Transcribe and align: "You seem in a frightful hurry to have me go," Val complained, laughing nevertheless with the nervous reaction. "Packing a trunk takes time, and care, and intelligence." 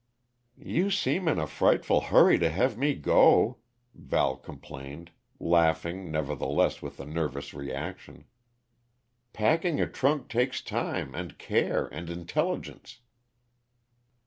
"You 0.57 0.89
seem 0.89 1.27
in 1.27 1.37
a 1.37 1.45
frightful 1.45 2.01
hurry 2.01 2.39
to 2.39 2.49
have 2.49 2.75
me 2.75 2.95
go," 2.95 3.59
Val 3.93 4.35
complained, 4.35 5.11
laughing 5.39 6.09
nevertheless 6.09 6.81
with 6.81 6.97
the 6.97 7.05
nervous 7.05 7.53
reaction. 7.53 8.25
"Packing 9.31 9.79
a 9.79 9.85
trunk 9.85 10.27
takes 10.27 10.59
time, 10.63 11.13
and 11.13 11.37
care, 11.37 11.85
and 11.93 12.09
intelligence." 12.09 13.01